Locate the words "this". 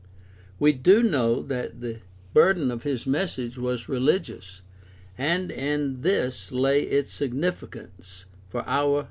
6.01-6.51